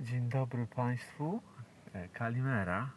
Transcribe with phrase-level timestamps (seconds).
[0.00, 1.42] Dzień dobry Państwu.
[1.92, 2.90] E, Kalimera.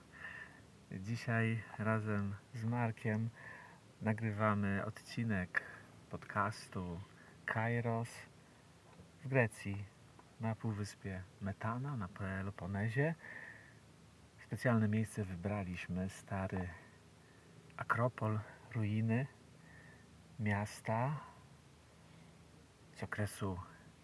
[0.92, 3.30] Dzisiaj razem z Markiem
[4.02, 5.64] nagrywamy odcinek
[6.10, 7.02] podcastu
[7.46, 8.10] Kairos
[9.24, 9.86] w Grecji,
[10.40, 13.16] na półwyspie Metana, na Peloponezie.
[14.46, 16.70] Specjalne miejsce wybraliśmy, stary
[17.78, 18.40] Akropol,
[18.76, 19.28] ruiny
[20.40, 21.20] miasta
[22.94, 23.60] z okresu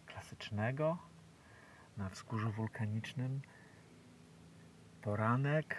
[0.06, 0.98] klasycznego
[1.98, 3.42] na wzgórzu wulkanicznym.
[5.02, 5.76] Poranek,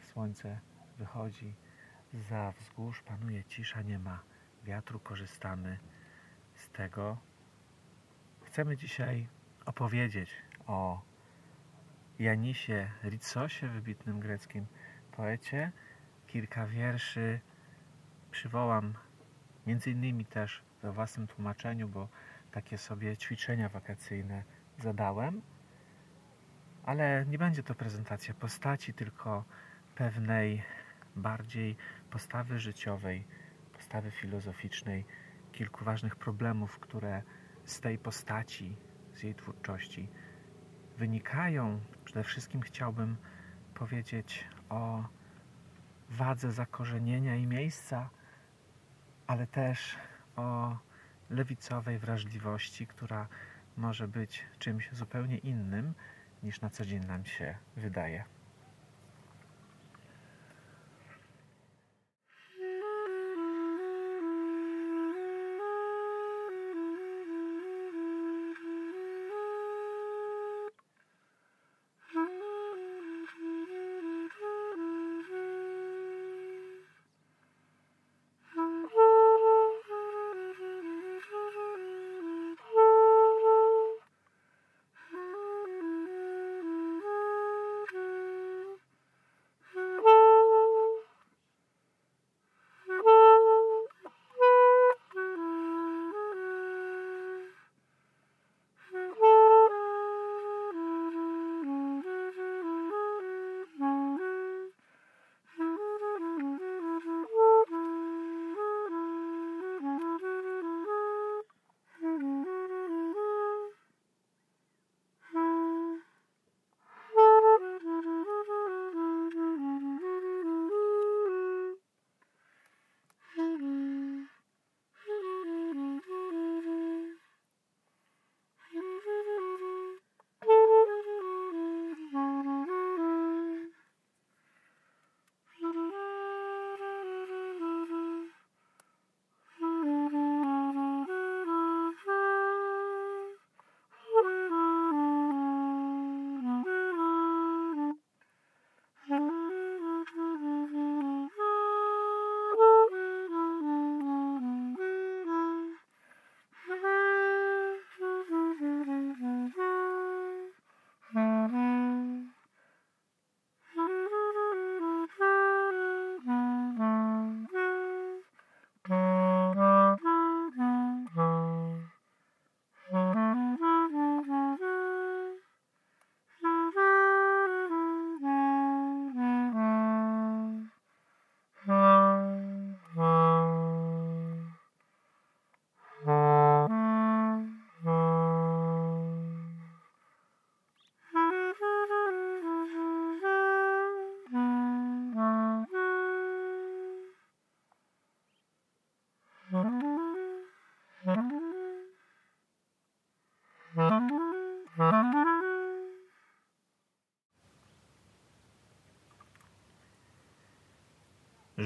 [0.00, 0.60] słońce
[0.98, 1.54] wychodzi
[2.12, 4.22] za wzgórz, panuje cisza, nie ma
[4.64, 5.78] wiatru, korzystamy
[6.54, 7.18] z tego.
[8.42, 9.28] Chcemy dzisiaj
[9.66, 10.30] opowiedzieć
[10.66, 11.02] o
[12.18, 14.66] Janisie Ritsosie, wybitnym greckim
[15.12, 15.72] poecie.
[16.26, 17.40] Kilka wierszy
[18.30, 18.94] przywołam
[19.66, 22.08] między innymi też we własnym tłumaczeniu, bo
[22.50, 24.44] takie sobie ćwiczenia wakacyjne
[24.78, 25.42] zadałem.
[26.88, 29.44] Ale nie będzie to prezentacja postaci, tylko
[29.94, 30.62] pewnej
[31.16, 31.76] bardziej
[32.10, 33.24] postawy życiowej,
[33.72, 35.04] postawy filozoficznej,
[35.52, 37.22] kilku ważnych problemów, które
[37.64, 38.76] z tej postaci,
[39.14, 40.08] z jej twórczości
[40.98, 41.80] wynikają.
[42.04, 43.16] Przede wszystkim chciałbym
[43.74, 45.04] powiedzieć o
[46.10, 48.10] wadze zakorzenienia i miejsca,
[49.26, 49.96] ale też
[50.36, 50.78] o
[51.30, 53.28] lewicowej wrażliwości, która
[53.76, 55.94] może być czymś zupełnie innym
[56.42, 58.24] niż na co dzień nam się wydaje.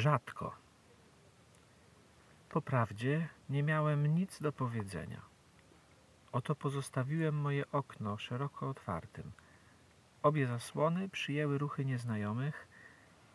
[0.03, 0.57] Rzadko.
[2.49, 5.21] Poprawdzie nie miałem nic do powiedzenia.
[6.33, 9.33] Oto pozostawiłem moje okno szeroko otwartym.
[10.23, 12.69] Obie zasłony przyjęły ruchy nieznajomych,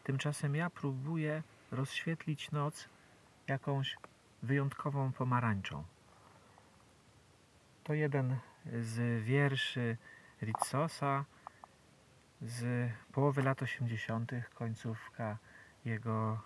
[0.03, 2.89] tymczasem ja próbuję rozświetlić noc
[3.47, 3.97] jakąś
[4.44, 5.83] wyjątkową pomarańczą.
[7.83, 8.39] To jeden
[8.81, 9.97] z wierszy
[10.41, 11.25] Ritsosa
[12.41, 15.38] z połowy lat 80., końcówka
[15.86, 16.39] jego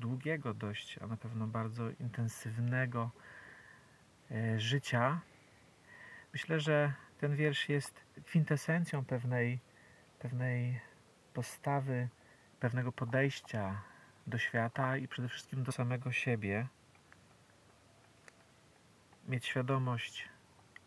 [0.00, 3.10] długiego dość, a na pewno bardzo intensywnego
[4.30, 5.20] e, życia.
[6.32, 9.58] Myślę, że ten wiersz jest kwintesencją pewnej,
[10.18, 10.80] pewnej
[11.34, 12.08] postawy,
[12.60, 13.82] pewnego podejścia
[14.26, 16.66] do świata i przede wszystkim do samego siebie.
[19.28, 20.28] Mieć świadomość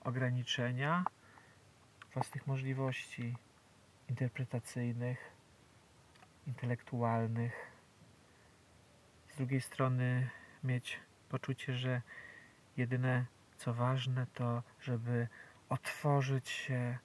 [0.01, 1.05] ograniczenia
[2.13, 3.35] własnych możliwości,
[4.09, 5.31] interpretacyjnych,
[6.47, 7.72] intelektualnych.
[9.33, 10.29] Z drugiej strony
[10.63, 10.99] mieć
[11.29, 12.01] poczucie, że
[12.77, 13.25] jedyne
[13.57, 15.27] co ważne to, żeby
[15.69, 16.97] otworzyć się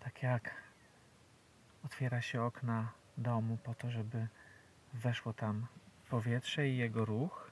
[0.00, 0.54] tak jak
[1.84, 4.28] otwiera się okna domu po to, żeby
[4.92, 5.66] weszło tam
[6.08, 7.50] powietrze i jego ruch.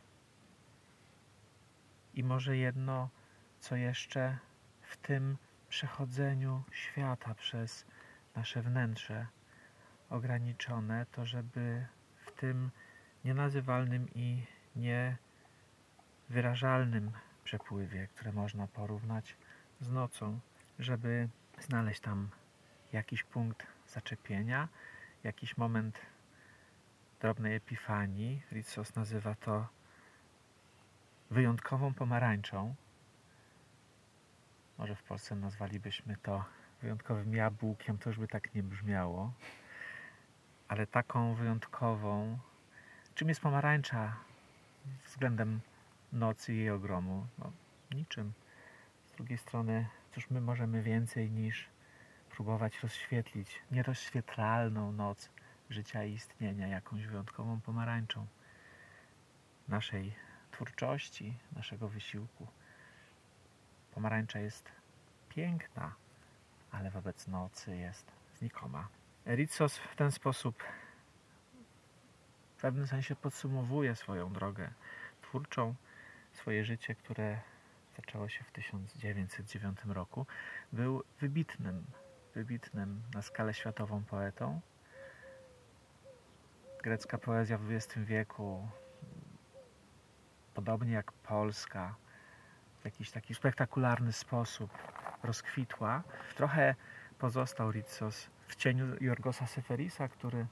[2.14, 3.08] I może jedno,
[3.60, 4.38] co jeszcze
[4.82, 5.36] w tym
[5.68, 7.86] przechodzeniu świata przez
[8.36, 9.26] nasze wnętrze
[10.10, 12.70] ograniczone, to żeby w tym
[13.24, 14.42] nienazywalnym i
[16.30, 17.10] niewyrażalnym
[17.44, 19.36] przepływie, które można porównać
[19.80, 20.40] z nocą,
[20.78, 21.28] żeby
[21.60, 22.28] znaleźć tam
[22.92, 24.68] jakiś punkt zaczepienia,
[25.24, 26.00] jakiś moment
[27.20, 28.42] drobnej epifanii.
[28.52, 29.66] Ritsos nazywa to
[31.30, 32.74] wyjątkową pomarańczą.
[34.78, 36.44] Może w Polsce nazwalibyśmy to
[36.82, 39.32] wyjątkowym jabłkiem, to już by tak nie brzmiało.
[40.68, 42.38] Ale taką wyjątkową,
[43.14, 44.16] czym jest pomarańcza
[45.04, 45.60] względem
[46.12, 47.26] nocy i jej ogromu?
[47.38, 47.52] No,
[47.90, 48.32] niczym.
[49.06, 51.68] Z drugiej strony, cóż my możemy więcej niż
[52.30, 55.30] próbować rozświetlić nierozświetlalną noc
[55.70, 58.26] życia i istnienia jakąś wyjątkową pomarańczą
[59.68, 60.14] naszej
[60.50, 62.46] twórczości, naszego wysiłku.
[63.94, 64.72] Pomarańcza jest
[65.28, 65.94] piękna,
[66.72, 68.88] ale wobec nocy jest znikoma.
[69.26, 70.64] Ritsos w ten sposób
[72.64, 74.70] pewnym sensie podsumowuje swoją drogę
[75.22, 75.74] twórczą,
[76.32, 77.40] swoje życie, które
[77.96, 80.26] zaczęło się w 1909 roku.
[80.72, 81.84] Był wybitnym,
[82.34, 84.60] wybitnym na skalę światową poetą.
[86.82, 88.68] Grecka poezja w XX wieku,
[90.54, 91.94] podobnie jak polska,
[92.80, 94.70] w jakiś taki spektakularny sposób
[95.22, 96.02] rozkwitła.
[96.36, 96.74] Trochę
[97.18, 100.46] pozostał Ritsos w cieniu Jorgosa Seferisa, który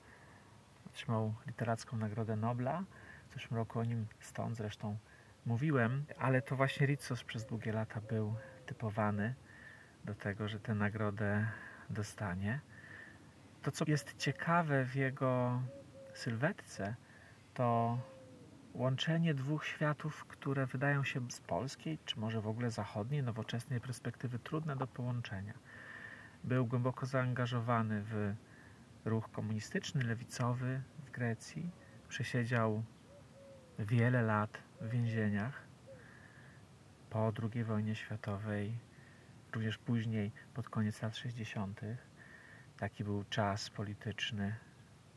[0.92, 2.84] otrzymał literacką Nagrodę Nobla.
[3.30, 4.98] W zeszłym roku o nim stąd zresztą
[5.46, 8.34] mówiłem, ale to właśnie Ritsos przez długie lata był
[8.66, 9.34] typowany
[10.04, 11.46] do tego, że tę nagrodę
[11.90, 12.60] dostanie.
[13.62, 15.62] To, co jest ciekawe w jego
[16.14, 16.94] sylwetce,
[17.54, 17.98] to
[18.74, 24.38] łączenie dwóch światów, które wydają się z polskiej, czy może w ogóle zachodniej, nowoczesnej perspektywy
[24.38, 25.54] trudne do połączenia.
[26.44, 28.34] Był głęboko zaangażowany w
[29.04, 31.70] ruch komunistyczny, lewicowy w Grecji.
[32.08, 32.82] Przesiedział
[33.78, 35.62] wiele lat w więzieniach
[37.10, 38.78] po II wojnie światowej,
[39.52, 41.80] również później, pod koniec lat 60.
[42.76, 44.56] Taki był czas polityczny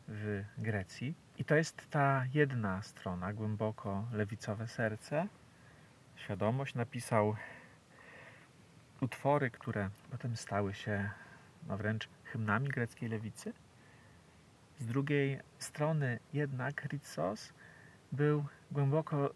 [0.07, 1.15] w Grecji.
[1.37, 5.27] I to jest ta jedna strona, głęboko lewicowe serce.
[6.15, 7.35] Świadomość napisał
[9.01, 11.09] utwory, które potem stały się
[11.67, 13.53] no wręcz hymnami greckiej lewicy.
[14.79, 17.53] Z drugiej strony jednak Ritsos
[18.11, 19.33] był głęboko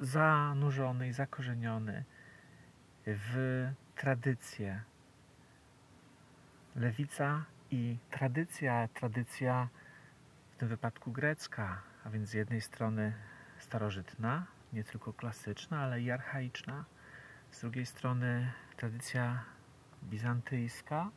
[0.00, 2.04] zanurzony i zakorzeniony
[3.06, 4.82] w tradycję.
[6.76, 9.68] Lewica i tradycja, tradycja
[10.52, 13.12] w tym wypadku grecka, a więc z jednej strony
[13.58, 16.84] starożytna, nie tylko klasyczna, ale i archaiczna,
[17.50, 19.44] z drugiej strony tradycja
[20.04, 21.10] bizantyjska.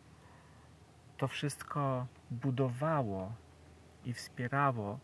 [1.17, 3.33] To wszystko budowało
[4.05, 4.99] i wspierało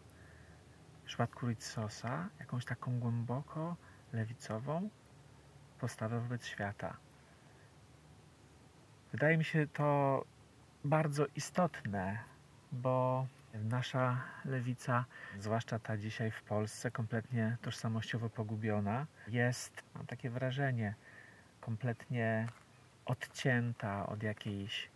[1.03, 3.75] w przypadku Ritsosa jakąś taką głęboko
[4.13, 4.89] lewicową
[5.79, 6.97] postawę wobec świata.
[9.11, 10.25] Wydaje mi się to
[10.83, 12.19] bardzo istotne,
[12.71, 15.05] bo nasza lewica,
[15.39, 20.95] zwłaszcza ta dzisiaj w Polsce, kompletnie tożsamościowo pogubiona, jest, mam takie wrażenie,
[21.61, 22.47] kompletnie
[23.05, 24.89] odcięta od jakiejś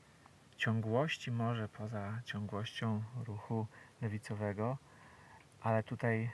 [0.58, 3.68] ciągłości, może poza ciągłością ruchu
[4.02, 4.78] lewicowego,
[5.62, 6.32] ale tutaj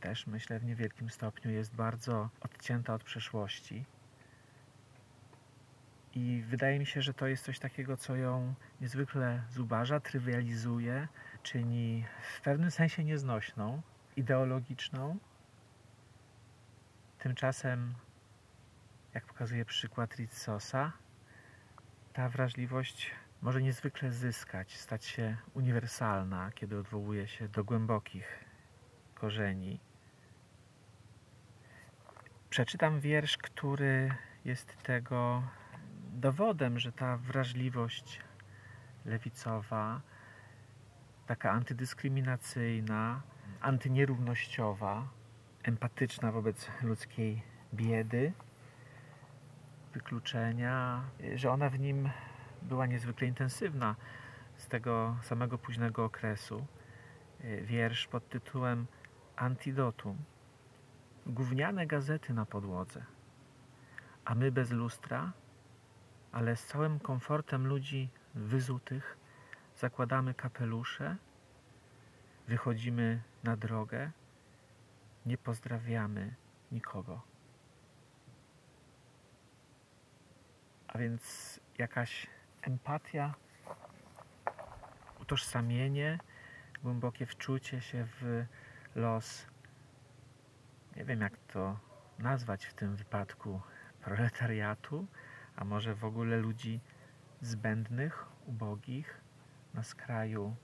[0.00, 3.84] też myślę w niewielkim stopniu jest bardzo odcięta od przeszłości.
[6.14, 11.08] I wydaje mi się, że to jest coś takiego, co ją niezwykle zubaża, trywializuje,
[11.42, 12.04] czyni
[12.36, 13.82] w pewnym sensie nieznośną,
[14.16, 15.18] ideologiczną.
[17.18, 17.94] Tymczasem,
[19.14, 20.92] jak pokazuje przykład Ritsosa,
[22.12, 23.10] ta wrażliwość
[23.44, 28.44] może niezwykle zyskać, stać się uniwersalna, kiedy odwołuje się do głębokich
[29.14, 29.80] korzeni.
[32.50, 35.42] Przeczytam wiersz, który jest tego
[36.12, 38.20] dowodem, że ta wrażliwość
[39.04, 40.00] lewicowa,
[41.26, 43.22] taka antydyskryminacyjna,
[43.60, 45.08] antynierównościowa,
[45.62, 47.42] empatyczna wobec ludzkiej
[47.74, 48.32] biedy,
[49.92, 52.10] wykluczenia, że ona w nim
[52.64, 53.96] była niezwykle intensywna.
[54.56, 56.66] z tego samego późnego okresu.
[57.44, 58.86] Y, wiersz pod tytułem
[59.36, 60.16] Antidotum.
[61.26, 63.04] Gówniane gazety na podłodze,
[64.24, 65.32] a my bez lustra,
[66.32, 69.16] ale z całym komfortem ludzi wyzutych
[69.76, 71.16] zakładamy kapelusze,
[72.48, 74.10] wychodzimy na drogę,
[75.26, 76.34] nie pozdrawiamy
[76.72, 77.22] nikogo.
[80.88, 82.26] A więc jakaś
[82.66, 83.34] empatia,
[85.20, 86.18] utożsamienie,
[86.82, 88.46] głębokie wczucie się w
[88.94, 89.46] los,
[90.96, 91.78] nie wiem jak to
[92.18, 93.60] nazwać w tym wypadku,
[94.00, 95.06] proletariatu,
[95.56, 96.80] a może w ogóle ludzi
[97.40, 99.20] zbędnych, ubogich,
[99.74, 100.56] na skraju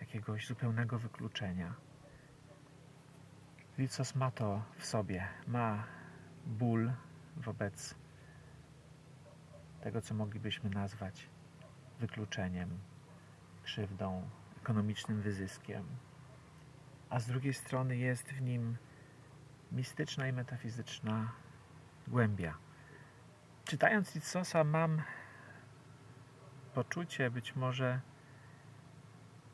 [0.00, 1.74] jakiegoś zupełnego wykluczenia.
[3.78, 5.84] Licos ma to w sobie, ma
[6.46, 6.92] ból
[7.36, 7.94] wobec
[9.80, 11.28] tego, co moglibyśmy nazwać
[12.00, 12.78] wykluczeniem,
[13.62, 15.84] krzywdą, ekonomicznym wyzyskiem.
[17.10, 18.76] A z drugiej strony jest w nim
[19.72, 21.32] mistyczna i metafizyczna
[22.08, 22.54] głębia.
[23.64, 25.02] Czytając Licosa mam
[26.74, 28.00] poczucie, być może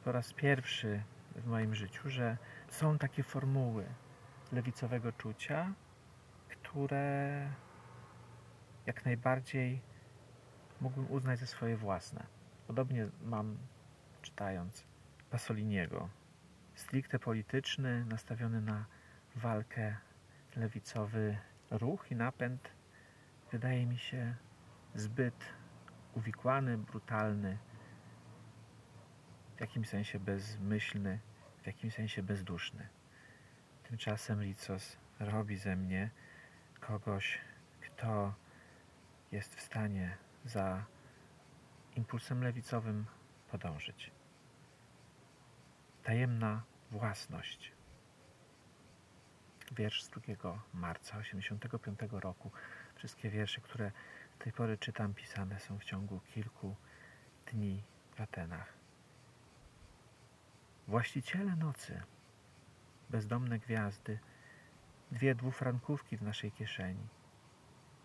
[0.05, 1.03] po raz pierwszy
[1.37, 2.37] w moim życiu, że
[2.69, 3.87] są takie formuły
[4.53, 5.73] lewicowego czucia,
[6.49, 7.49] które
[8.87, 9.81] jak najbardziej
[10.81, 12.27] mógłbym uznać za swoje własne.
[12.67, 13.57] Podobnie mam
[14.23, 14.85] czytając
[15.31, 16.09] Pasoliniego.
[16.75, 18.85] Stricte polityczny, nastawiony na
[19.37, 19.97] walkę
[20.57, 21.39] lewicowy
[21.71, 22.71] ruch i napęd
[23.53, 24.35] wydaje mi się
[24.95, 25.45] zbyt
[26.15, 27.59] uwikłany, brutalny,
[29.57, 31.19] w jakimś sensie bezmyślny,
[31.63, 32.89] w jakimś sensie bezduszny.
[33.83, 36.11] Tymczasem Licos robi ze mnie
[36.81, 37.39] kogoś,
[37.81, 38.35] kto
[39.33, 40.17] jest w stanie
[40.47, 40.85] za
[41.97, 43.07] impulsem lewicowym
[43.51, 44.11] podążyć.
[46.03, 47.73] Tajemna własność.
[49.73, 50.21] Wiersz z 2
[50.75, 52.51] marca 1985 roku.
[52.95, 53.91] Wszystkie wiersze, które
[54.39, 56.77] do tej pory czytam, pisane są w ciągu kilku
[57.53, 57.83] dni
[58.15, 58.73] w Atenach.
[60.89, 62.03] Właściciele nocy,
[63.11, 64.19] bezdomne gwiazdy,
[65.11, 67.09] dwie dwufrankówki w naszej kieszeni,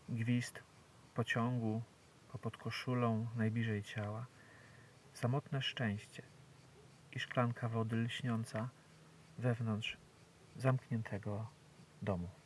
[0.10, 0.63] gwizd
[1.13, 1.81] pociągu
[2.31, 4.25] popod koszulą najbliżej ciała,
[5.13, 6.23] samotne szczęście
[7.11, 8.69] i szklanka wody lśniąca
[9.38, 9.97] wewnątrz
[10.55, 11.47] zamkniętego
[12.01, 12.40] domu.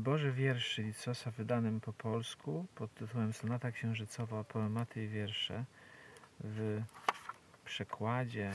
[0.00, 5.64] Wyborze wierszy Litsosa wydanym po polsku pod tytułem Sonata Księżycowa, poematy i wiersze
[6.40, 6.82] w
[7.64, 8.52] przekładzie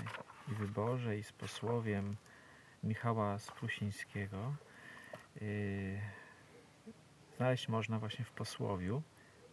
[0.52, 2.16] i wyborze i z posłowiem
[2.84, 4.56] Michała Sprusińskiego.
[5.42, 6.02] Yy,
[7.38, 9.02] znaleźć można właśnie w posłowiu.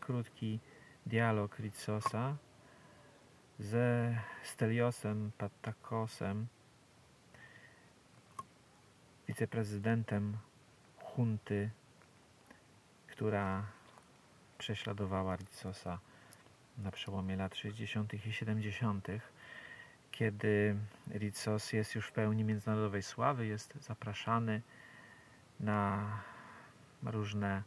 [0.01, 0.61] Krótki
[1.07, 2.37] dialog Litsosa
[3.59, 6.47] ze Steliosem Patakosem,
[9.29, 10.39] wiceprezydentem
[10.97, 11.71] hunty,
[13.23, 13.67] która
[14.59, 15.99] prześladowała Litsosa
[16.79, 18.14] na przełomie lat 60.
[18.14, 19.09] i 70.,
[20.11, 20.76] kiedy
[21.11, 24.62] Ritsos jest już w pełni międzynarodowej sławy, jest zapraszany
[25.61, 26.11] na
[27.02, 27.62] różne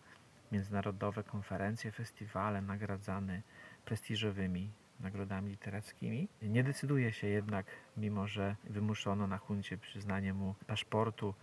[0.51, 3.41] międzynarodowe konferencje, festiwale, nagradzany
[3.85, 6.27] prestiżowymi nagrodami literackimi.
[6.41, 7.65] Nie decyduje się jednak,
[7.97, 11.33] mimo że wymuszono na huncie przyznanie mu paszportu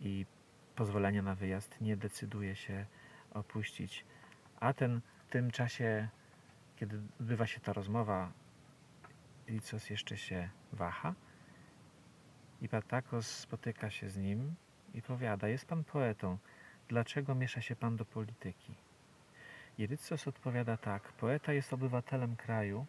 [0.00, 0.26] i
[0.76, 2.86] pozwolenia na wyjazd, nie decyduje się
[3.34, 4.04] opuścić
[4.60, 5.00] Aten.
[5.26, 6.08] W tym czasie,
[6.76, 8.32] kiedy odbywa się ta rozmowa,
[9.48, 11.14] Licos jeszcze się waha
[12.62, 14.54] i Patakos spotyka się z nim
[14.94, 16.38] i powiada, jest pan poetą,
[16.88, 18.74] dlaczego miesza się pan do polityki?
[19.78, 22.86] I Rycos odpowiada tak, poeta jest obywatelem kraju,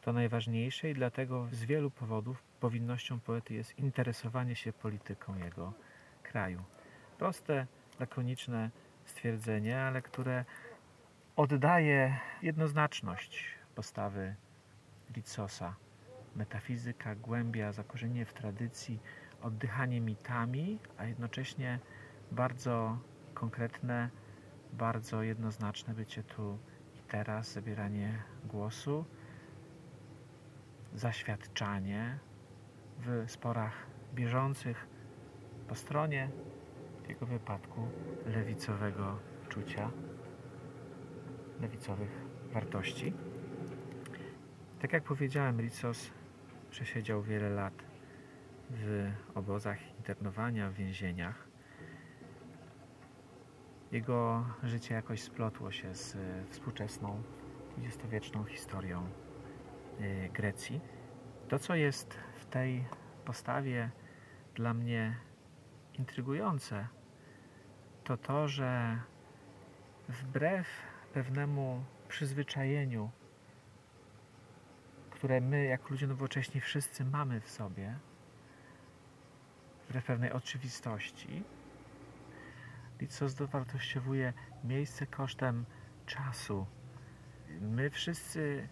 [0.00, 5.72] to najważniejsze i dlatego z wielu powodów powinnością poety jest interesowanie się polityką jego
[6.22, 6.62] kraju.
[7.18, 7.66] Proste,
[8.00, 8.70] lakoniczne
[9.04, 10.44] stwierdzenie, ale które
[11.36, 13.44] oddaje jednoznaczność
[13.74, 14.34] postawy
[15.16, 15.74] Litsosa.
[16.36, 19.00] Metafizyka, głębia, zakorzenienie w tradycji,
[19.42, 21.78] oddychanie mitami, a jednocześnie
[22.32, 22.98] bardzo
[23.34, 24.10] konkretne,
[24.72, 26.58] bardzo jednoznaczne bycie tu
[26.98, 29.04] i teraz, zabieranie głosu,
[30.94, 32.18] zaświadczanie
[32.98, 34.86] w sporach bieżących
[35.68, 36.28] po stronie
[37.08, 37.88] jego wypadku
[38.26, 39.90] lewicowego czucia,
[41.60, 42.10] lewicowych
[42.52, 43.12] wartości.
[44.80, 46.10] Tak jak powiedziałem, Ritsos
[46.70, 47.74] przesiedział wiele lat
[48.70, 51.48] w obozach internowania, w więzieniach.
[53.92, 56.16] Jego życie jakoś splotło się z
[56.50, 57.22] współczesną,
[57.70, 59.06] dwudziestowieczną historią
[60.00, 60.80] y, Grecji.
[61.48, 62.84] To, co jest w tej
[63.24, 63.90] postawie
[64.54, 65.16] dla mnie
[65.98, 66.88] intrygujące,
[68.04, 68.98] to to, że
[70.08, 70.66] wbrew
[71.12, 73.10] pewnemu przyzwyczajeniu,
[75.10, 77.98] które my, jako ludzie nowocześni, wszyscy mamy w sobie,
[79.88, 81.44] wbrew pewnej oczywistości,
[83.00, 84.32] Litsos dowartościowuje
[84.64, 85.64] miejsce kosztem
[86.06, 86.66] czasu.
[87.60, 88.68] My wszyscy,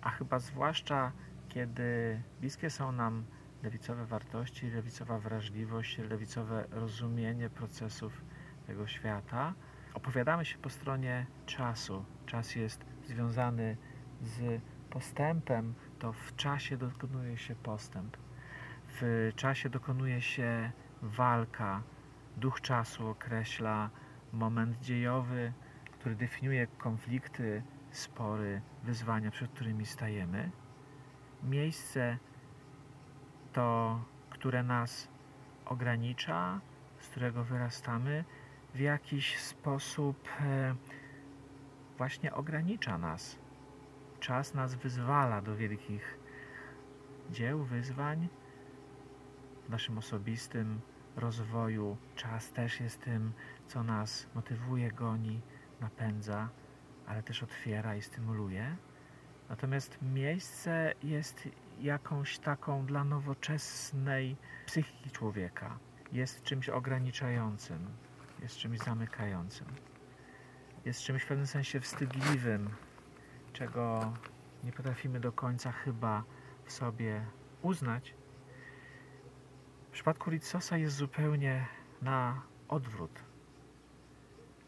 [0.00, 1.12] a chyba zwłaszcza
[1.48, 3.24] kiedy bliskie są nam
[3.64, 8.24] lewicowe wartości, lewicowa wrażliwość, lewicowe rozumienie procesów
[8.66, 9.54] tego świata,
[9.94, 12.04] opowiadamy się po stronie czasu.
[12.26, 13.76] Czas jest związany
[14.22, 18.16] z postępem, to w czasie dokonuje się postęp.
[19.00, 20.72] W czasie dokonuje się
[21.02, 21.82] walka.
[22.36, 23.90] Duch czasu określa
[24.32, 25.52] moment dziejowy,
[25.92, 30.50] który definiuje konflikty, spory, wyzwania, przed którymi stajemy.
[31.42, 32.18] Miejsce
[33.54, 35.08] to, które nas
[35.66, 36.60] ogranicza,
[36.98, 38.24] z którego wyrastamy,
[38.74, 40.74] w jakiś sposób e,
[41.98, 43.38] właśnie ogranicza nas.
[44.20, 46.18] Czas nas wyzwala do wielkich
[47.30, 48.28] dzieł, wyzwań
[49.66, 50.80] w naszym osobistym
[51.16, 51.96] rozwoju.
[52.16, 53.32] Czas też jest tym,
[53.66, 55.40] co nas motywuje, goni,
[55.80, 56.48] napędza,
[57.06, 58.76] ale też otwiera i stymuluje.
[59.48, 61.48] Natomiast miejsce jest
[61.80, 65.78] jakąś taką dla nowoczesnej psychiki człowieka.
[66.12, 67.86] Jest czymś ograniczającym,
[68.42, 69.66] jest czymś zamykającym.
[70.84, 72.70] Jest czymś w pewnym sensie wstydliwym,
[73.52, 74.12] czego
[74.64, 76.24] nie potrafimy do końca chyba
[76.64, 77.26] w sobie
[77.62, 78.14] uznać.
[79.88, 81.66] W przypadku Litsosa jest zupełnie
[82.02, 83.24] na odwrót.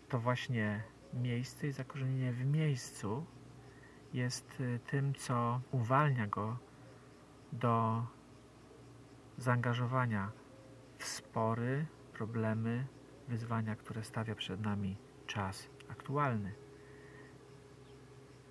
[0.08, 0.82] To właśnie
[1.14, 3.26] miejsce i zakorzenienie w miejscu
[4.12, 6.58] jest y, tym, co uwalnia go
[7.52, 8.06] do
[9.38, 10.30] zaangażowania
[10.98, 12.86] w spory, problemy,
[13.28, 16.54] wyzwania, które stawia przed nami czas aktualny.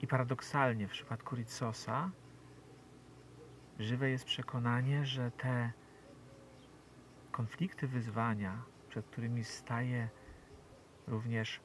[0.01, 2.11] I paradoksalnie w przypadku Ritsosa
[3.79, 5.71] żywe jest przekonanie, że te
[7.31, 10.09] konflikty, wyzwania, przed którymi staje
[11.07, 11.61] również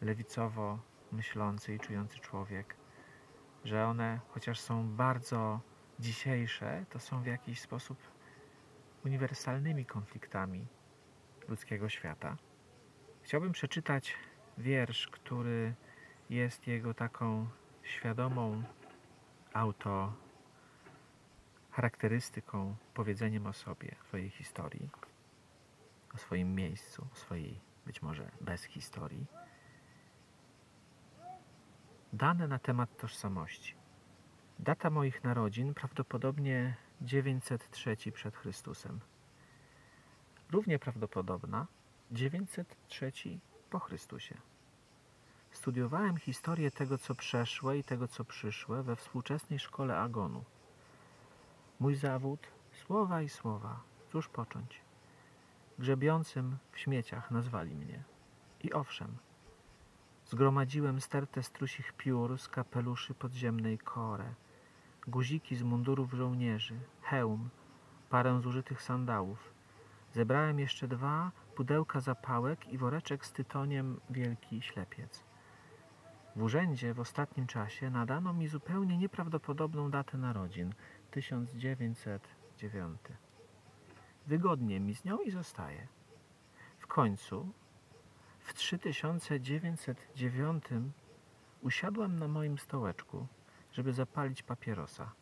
[0.00, 0.78] lewicowo
[1.12, 2.76] myślący i czujący człowiek,
[3.64, 5.60] że one, chociaż są bardzo
[6.00, 7.98] dzisiejsze, to są w jakiś sposób
[9.04, 10.66] uniwersalnymi konfliktami
[11.48, 12.36] ludzkiego świata.
[13.22, 14.14] Chciałbym przeczytać
[14.58, 15.74] wiersz, który
[16.30, 17.48] jest jego taką
[17.82, 18.62] świadomą
[19.52, 20.12] auto
[21.70, 24.90] charakterystyką, powiedzeniem o sobie, swojej historii,
[26.14, 29.26] o swoim miejscu, o swojej być może bez historii.
[32.12, 33.79] Dane na temat tożsamości.
[34.62, 39.00] Data moich narodzin prawdopodobnie 903 przed Chrystusem.
[40.50, 41.66] Równie prawdopodobna
[42.10, 43.12] 903
[43.70, 44.34] po Chrystusie.
[45.50, 50.44] Studiowałem historię tego, co przeszłe i tego, co przyszłe we współczesnej szkole Agonu.
[51.78, 53.80] Mój zawód, słowa i słowa,
[54.12, 54.80] cóż począć?
[55.78, 58.02] Grzebiącym w śmieciach nazwali mnie.
[58.62, 59.16] I owszem,
[60.26, 64.34] zgromadziłem stertę strusich piór z kapeluszy podziemnej korę,
[65.10, 67.50] guziki z mundurów żołnierzy, hełm,
[68.10, 69.54] parę zużytych sandałów.
[70.12, 75.24] Zebrałem jeszcze dwa pudełka zapałek i woreczek z tytoniem wielki ślepiec.
[76.36, 80.74] W urzędzie w ostatnim czasie nadano mi zupełnie nieprawdopodobną datę narodzin
[81.10, 83.00] 1909.
[84.26, 85.88] Wygodnie mi z nią i zostaje.
[86.78, 87.52] W końcu
[88.40, 90.64] w 3909
[91.62, 93.26] usiadłem na moim stołeczku,
[93.72, 95.12] żeby zapalić papierosa.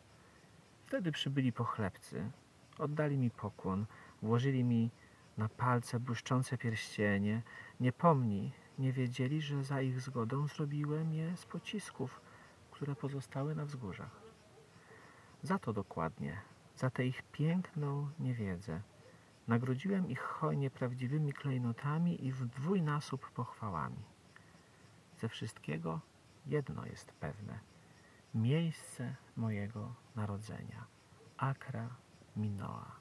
[0.85, 2.31] Wtedy przybyli pochlebcy,
[2.77, 3.85] oddali mi pokłon,
[4.21, 4.91] włożyli mi
[5.37, 7.41] na palce błyszczące pierścienie.
[7.79, 12.21] Nie pomni, nie wiedzieli, że za ich zgodą zrobiłem je z pocisków,
[12.71, 14.21] które pozostały na wzgórzach.
[15.43, 16.41] Za to dokładnie,
[16.75, 18.81] za tę ich piękną niewiedzę,
[19.47, 24.03] nagrodziłem ich hojnie prawdziwymi klejnotami i w dwójnasób pochwałami.
[25.17, 25.99] Ze wszystkiego
[26.45, 27.68] jedno jest pewne.
[28.33, 30.85] Miejsce mojego narodzenia.
[31.37, 31.95] Akra
[32.35, 32.98] Minoa.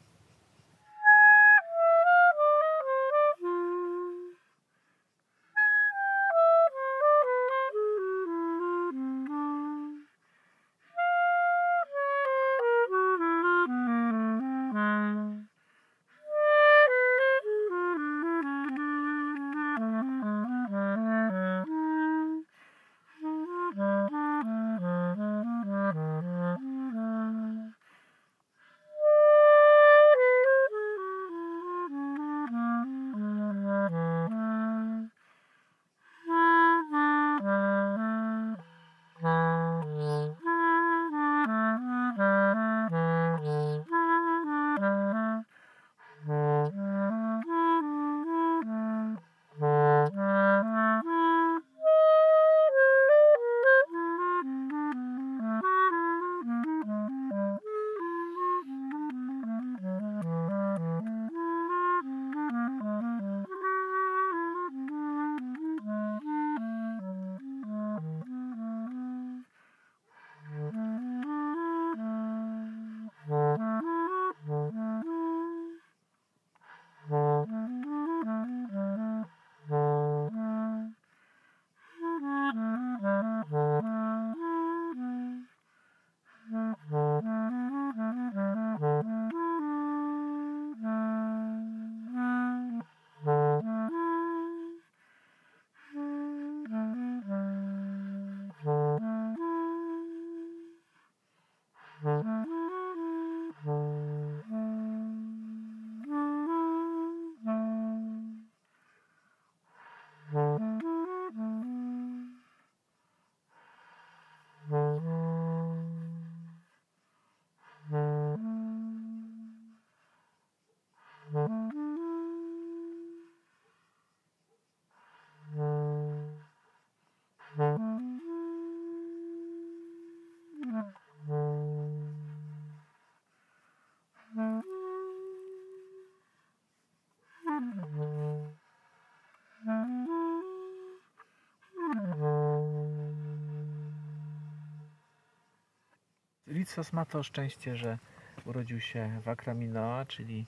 [146.69, 147.99] Litsos ma to szczęście, że
[148.45, 150.47] urodził się w Akraminoa, czyli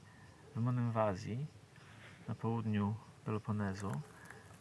[0.56, 1.46] w Monem w Azji,
[2.28, 3.92] na południu Peloponezu,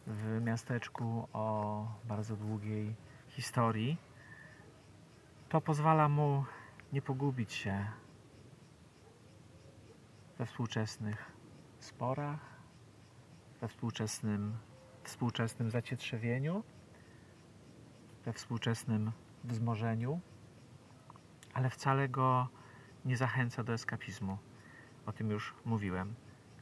[0.06, 2.94] w miasteczku o bardzo długiej
[3.28, 3.96] historii.
[5.48, 6.44] To pozwala mu
[6.92, 7.86] nie pogubić się
[10.38, 11.32] we współczesnych
[11.78, 12.40] sporach,
[13.60, 14.56] we współczesnym,
[15.04, 16.64] współczesnym zacietrzewieniu,
[18.24, 19.12] we współczesnym
[19.44, 20.20] wzmożeniu
[21.54, 22.48] ale wcale go
[23.04, 24.38] nie zachęca do eskapizmu.
[25.06, 26.14] O tym już mówiłem,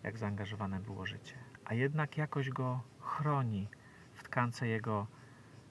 [0.03, 1.35] jak zaangażowane było życie.
[1.65, 3.69] A jednak jakoś go chroni
[4.15, 5.07] w tkance jego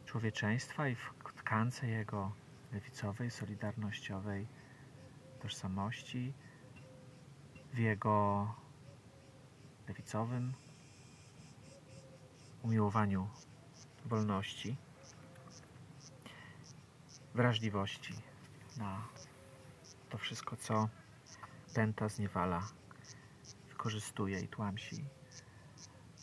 [0.05, 2.31] człowieczeństwa i w tkance jego
[2.71, 4.47] lewicowej, solidarnościowej
[5.39, 6.33] tożsamości,
[7.73, 8.47] w jego
[9.87, 10.53] lewicowym
[12.63, 13.27] umiłowaniu
[14.05, 14.75] wolności,
[17.35, 18.26] wrażliwości
[18.77, 19.07] na
[20.09, 20.89] to wszystko, co
[21.73, 22.67] pęta, zniewala,
[23.69, 25.05] wykorzystuje i tłamsi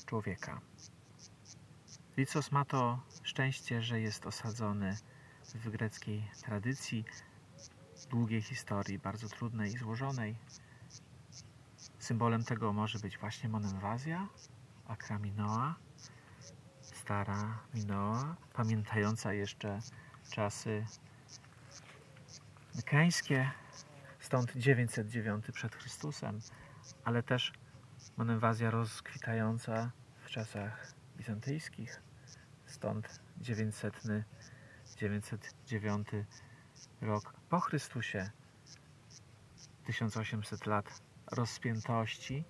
[0.06, 0.60] człowieka.
[2.16, 4.96] Licos ma to szczęście, że jest osadzony
[5.54, 7.04] w greckiej tradycji,
[8.10, 10.36] długiej historii, bardzo trudnej i złożonej.
[11.98, 14.28] Symbolem tego może być właśnie Monemwazja,
[14.86, 15.74] Akra Minoa,
[16.80, 19.78] stara Minoa, pamiętająca jeszcze
[20.30, 20.86] czasy
[22.74, 23.50] mykeńskie,
[24.20, 26.40] stąd 909 przed Chrystusem,
[27.04, 27.52] ale też
[28.16, 29.90] Monemwazja rozkwitająca
[30.24, 32.02] w czasach bizantyjskich,
[32.66, 34.02] stąd 900,
[34.96, 36.08] 909
[37.00, 38.30] rok po Chrystusie,
[39.86, 42.44] 1800 lat rozpiętości,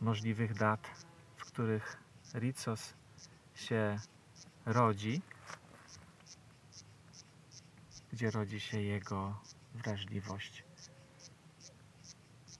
[0.00, 1.96] możliwych dat, w których
[2.34, 2.94] Ritsos
[3.54, 3.98] się
[4.66, 5.22] rodzi,
[8.14, 9.40] gdzie rodzi się jego
[9.74, 10.64] wrażliwość,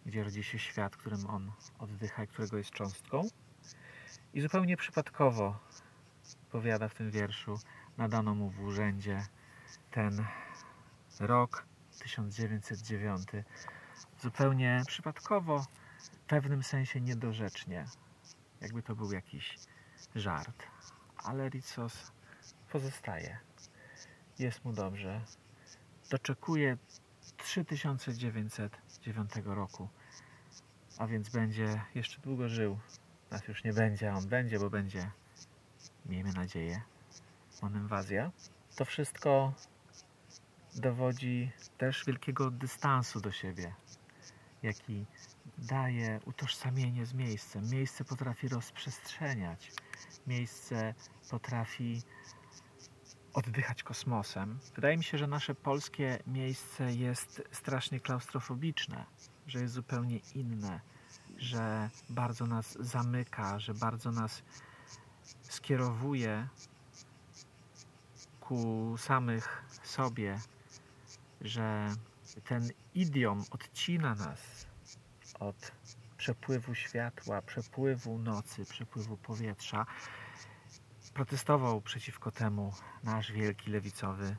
[0.07, 3.29] gdzie rodzi się świat, którym on oddycha i którego jest cząstką.
[4.35, 5.59] I zupełnie przypadkowo,
[6.51, 7.59] powiada w tym wierszu,
[7.99, 9.27] nadano mu w urzędzie
[9.90, 10.27] ten
[11.21, 11.67] rok
[11.99, 13.29] 1909.
[14.21, 15.67] Zupełnie przypadkowo,
[15.99, 17.85] w pewnym sensie niedorzecznie,
[18.61, 19.59] jakby to był jakiś
[20.14, 20.62] żart.
[21.17, 22.12] Ale Ritsos
[22.73, 23.38] pozostaje.
[24.38, 25.21] Jest mu dobrze.
[26.11, 26.77] Doczekuje
[27.37, 29.88] 3909 roku,
[30.99, 32.79] a więc będzie jeszcze długo żył.
[33.31, 35.11] Nas już nie będzie, a on będzie, bo będzie,
[36.07, 36.83] miejmy nadzieję,
[37.62, 38.31] inwazja.
[38.77, 39.53] To wszystko
[40.75, 43.75] dowodzi też wielkiego dystansu do siebie,
[44.62, 45.07] jaki
[45.59, 47.71] daje utożsamienie z miejscem.
[47.71, 49.73] Miejsce potrafi rozprzestrzeniać,
[50.27, 50.95] miejsce
[51.31, 52.03] potrafi
[53.35, 54.59] oddychać kosmosem.
[54.75, 59.05] Wydaje mi się, że nasze polskie miejsce jest strasznie klaustrofobiczne,
[59.47, 60.81] że jest zupełnie inne,
[61.37, 64.42] że bardzo nas zamyka, że bardzo nas
[65.42, 66.49] skierowuje
[68.40, 70.38] ku samych sobie,
[71.40, 71.88] że
[72.44, 74.66] ten idiom odcina nas
[75.40, 75.73] od
[76.16, 79.87] przepływu światła, przepływu nocy, przepływu powietrza.
[81.14, 82.72] Protestował przeciwko temu
[83.05, 84.37] nasz wielki lewicowy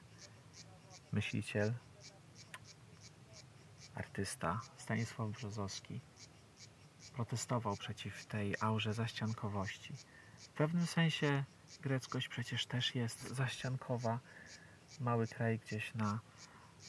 [1.12, 1.74] myśliciel,
[3.96, 6.02] artysta Stanisław Brzozowski.
[7.14, 9.94] Protestował przeciw tej aurze zaściankowości.
[10.38, 11.44] W pewnym sensie
[11.82, 14.20] greckość przecież też jest zaściankowa.
[15.00, 16.20] Mały kraj gdzieś na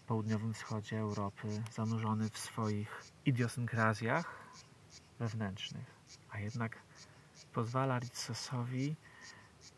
[0.07, 4.49] południowym wschodzie Europy, zanurzony w swoich idiosynkrazjach
[5.19, 5.87] wewnętrznych,
[6.31, 6.83] a jednak
[7.53, 8.97] pozwala Ritsosowi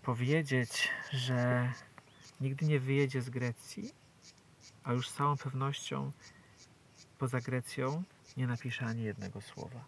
[0.03, 1.73] powiedzieć, że
[2.41, 3.93] nigdy nie wyjedzie z Grecji,
[4.85, 6.13] a już z całą pewnością
[7.19, 8.03] poza Grecją
[8.37, 9.85] nie napisze ani jednego słowa.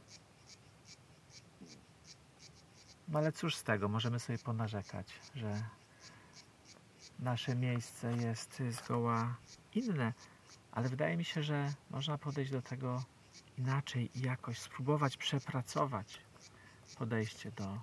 [3.08, 5.62] No ale cóż z tego, możemy sobie ponarzekać, że
[7.18, 9.36] nasze miejsce jest zgoła
[9.74, 10.12] inne,
[10.72, 13.02] ale wydaje mi się, że można podejść do tego
[13.58, 16.20] inaczej i jakoś spróbować przepracować
[16.98, 17.78] podejście do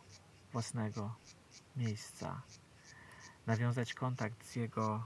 [0.52, 1.16] własnego
[1.78, 2.42] miejsca,
[3.48, 5.06] nawiązać kontakt z jego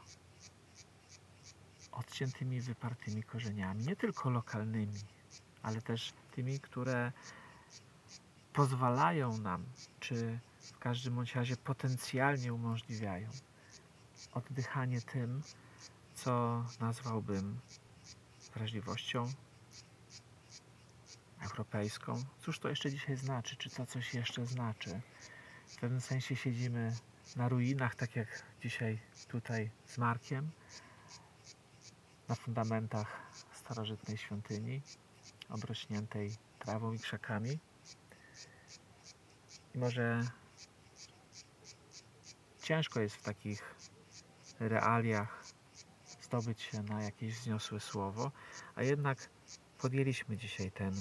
[1.92, 5.00] odciętymi, wypartymi korzeniami, nie tylko lokalnymi,
[5.64, 7.12] ale też tymi, które
[8.54, 9.66] pozwalają nam,
[10.00, 13.30] czy w każdym bądź razie potencjalnie umożliwiają
[14.34, 15.42] oddychanie tym,
[16.16, 17.60] co nazwałbym
[18.54, 19.32] wrażliwością
[21.42, 22.24] europejską.
[22.42, 23.56] Cóż to jeszcze dzisiaj znaczy?
[23.56, 25.02] Czy to coś jeszcze znaczy?
[25.82, 26.96] W pewnym sensie siedzimy
[27.36, 30.52] na ruinach, tak jak dzisiaj tutaj z Markiem,
[32.28, 33.22] na fundamentach
[33.54, 34.82] starożytnej świątyni,
[35.50, 37.60] obrośniętej trawą i krzakami.
[39.76, 40.24] I może
[42.62, 43.76] ciężko jest w takich
[44.60, 45.44] realiach
[46.22, 48.32] zdobyć się na jakieś wzniosłe słowo,
[48.76, 49.30] a jednak
[49.78, 50.94] podjęliśmy dzisiaj ten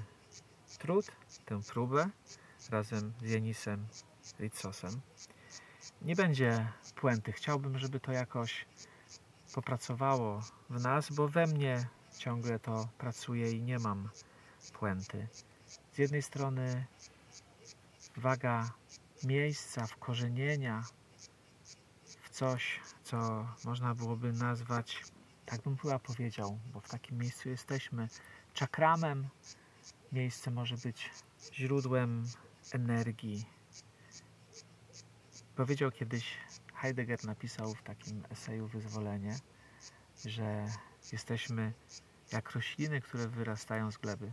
[0.78, 1.06] trud,
[1.44, 2.10] tę próbę
[2.70, 3.86] razem z Janisem
[4.40, 5.00] Ritsosem.
[6.02, 7.32] Nie będzie puenty.
[7.32, 8.66] Chciałbym, żeby to jakoś
[9.54, 14.08] popracowało w nas, bo we mnie ciągle to pracuje i nie mam
[14.72, 15.28] puenty.
[15.92, 16.86] Z jednej strony
[18.16, 18.70] waga
[19.24, 20.82] miejsca, wkorzenienia
[22.04, 25.04] w coś, co można byłoby nazwać,
[25.46, 28.08] tak bym chyba powiedział, bo w takim miejscu jesteśmy,
[28.54, 29.28] czakramem.
[30.12, 31.10] Miejsce może być
[31.52, 32.24] źródłem
[32.72, 33.59] energii.
[35.60, 36.36] Powiedział kiedyś,
[36.74, 39.38] Heidegger napisał w takim eseju Wyzwolenie,
[40.24, 40.66] że
[41.12, 41.72] jesteśmy
[42.32, 44.32] jak rośliny, które wyrastają z gleby.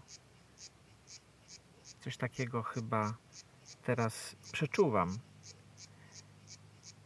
[1.99, 3.17] Coś takiego chyba
[3.83, 5.17] teraz przeczuwam.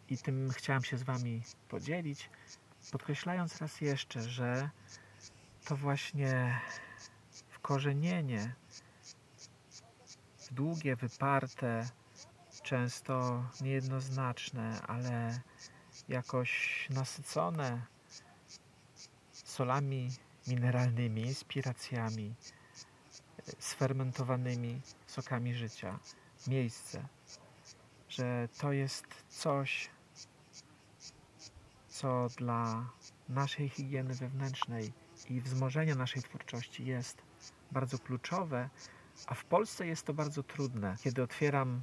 [0.09, 2.29] I tym chciałem się z Wami podzielić,
[2.91, 4.69] podkreślając raz jeszcze, że
[5.65, 6.61] to właśnie
[7.49, 8.55] wkorzenienie
[10.51, 11.89] długie, wyparte,
[12.71, 15.39] często niejednoznaczne, ale
[16.09, 17.81] jakoś nasycone
[19.31, 20.09] solami
[20.47, 22.35] mineralnymi, inspiracjami,
[23.59, 25.99] sfermentowanymi sokami życia,
[26.47, 27.07] miejsce,
[28.09, 29.89] że to jest coś,
[31.87, 32.89] co dla
[33.29, 34.93] naszej higieny wewnętrznej
[35.29, 37.21] i wzmożenia naszej twórczości jest
[37.71, 38.69] bardzo kluczowe,
[39.27, 40.95] a w Polsce jest to bardzo trudne.
[41.03, 41.81] Kiedy otwieram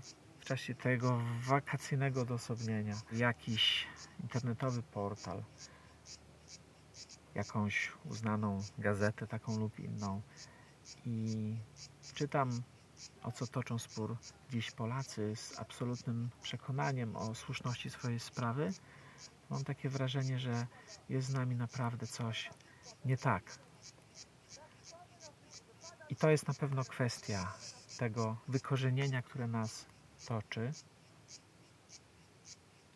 [0.49, 3.87] czasie tego wakacyjnego odosobnienia jakiś
[4.23, 5.45] internetowy portal,
[7.35, 10.23] jakąś uznaną gazetę, taką lub inną,
[11.05, 11.57] i
[12.15, 12.63] czytam,
[13.23, 14.17] o co toczą spór
[14.51, 18.73] dziś Polacy z absolutnym przekonaniem o słuszności swojej sprawy,
[19.51, 20.67] mam takie wrażenie, że
[21.09, 22.51] jest z nami naprawdę coś
[23.05, 23.59] nie tak.
[26.09, 27.53] I to jest na pewno kwestia
[27.99, 29.87] tego wykorzenienia, które nas
[30.26, 30.72] toczy,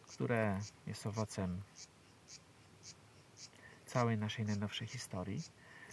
[0.09, 1.63] które jest owocem
[3.87, 5.43] całej naszej najnowszej historii,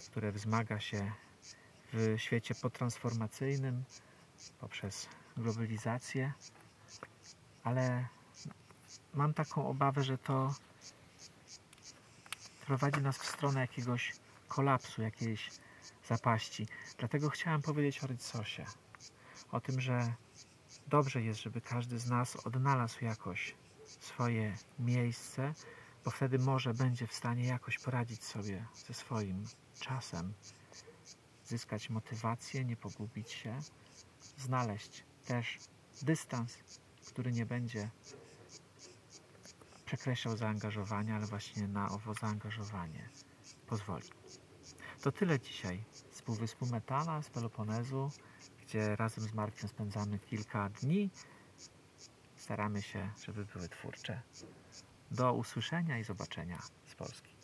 [0.06, 1.12] które wzmaga się
[1.92, 3.84] w świecie potransformacyjnym
[4.60, 6.32] poprzez globalizację,
[7.64, 8.08] ale
[9.14, 10.54] mam taką obawę, że to
[12.66, 14.12] prowadzi nas w stronę jakiegoś
[14.48, 15.50] kolapsu, jakiejś
[16.08, 16.66] zapaści.
[16.98, 18.64] Dlatego chciałem powiedzieć o Rycosie.
[19.52, 20.14] O tym, że
[20.90, 25.54] dobrze jest, żeby każdy z nas odnalazł jakoś swoje miejsce,
[26.04, 29.44] bo wtedy może będzie w stanie jakoś poradzić sobie ze swoim
[29.80, 30.32] czasem,
[31.46, 33.58] zyskać motywację, nie pogubić się,
[34.38, 35.58] znaleźć też
[36.02, 36.58] dystans,
[37.06, 37.90] który nie będzie
[39.84, 43.08] przekreślał zaangażowania, ale właśnie na owo zaangażowanie
[43.66, 44.08] pozwoli.
[45.02, 48.10] To tyle dzisiaj z Półwyspu Metana, z Peloponezu,
[48.70, 51.10] gdzie razem z Markiem spędzamy kilka dni.
[52.36, 54.22] Staramy się, żeby były twórcze.
[55.10, 57.34] Do usłyszenia i zobaczenia z Polski.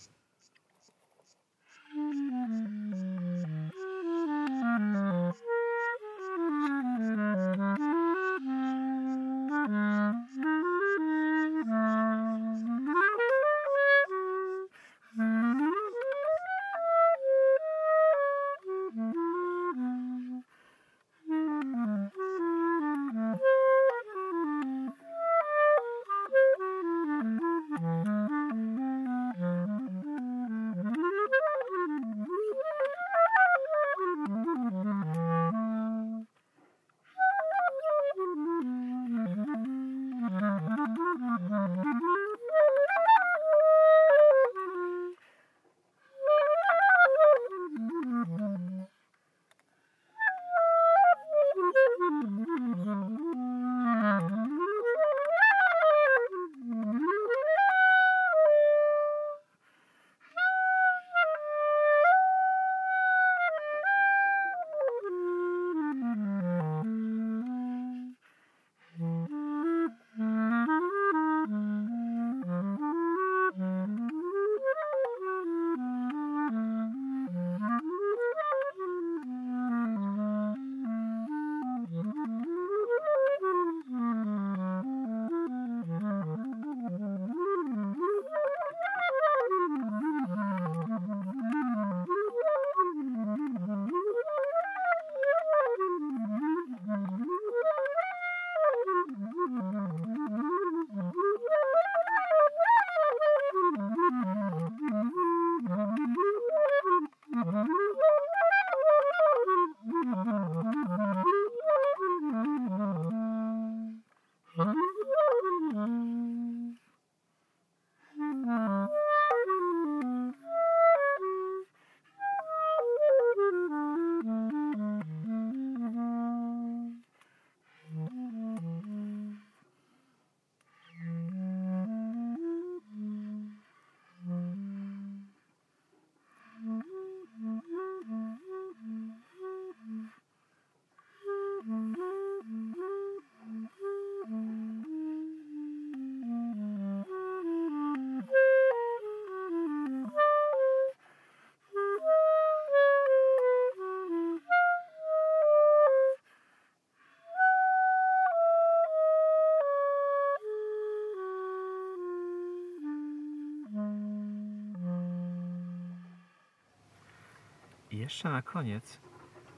[168.06, 169.00] Jeszcze na koniec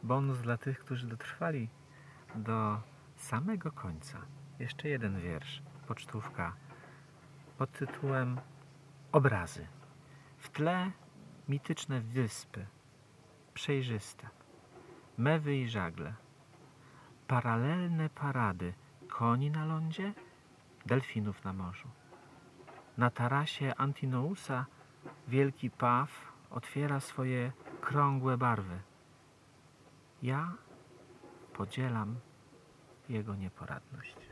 [0.03, 1.69] bonus dla tych, którzy dotrwali
[2.35, 2.81] do
[3.17, 4.19] samego końca.
[4.59, 6.53] Jeszcze jeden wiersz, pocztówka
[7.59, 8.41] pod tytułem
[9.13, 9.67] Obrazy.
[10.39, 10.91] W tle
[11.49, 12.67] mityczne wyspy,
[13.55, 14.29] przejrzyste,
[15.19, 16.15] mewy i żagle,
[17.27, 18.75] paralelne parady
[19.09, 20.13] koni na lądzie,
[20.87, 21.89] delfinów na morzu.
[22.99, 24.67] Na tarasie Antinousa
[25.29, 27.53] wielki paw otwiera swoje
[27.89, 28.81] krągłe barwy.
[30.23, 30.53] Ja
[31.53, 32.21] podzielam
[33.09, 34.28] jego nieporadność.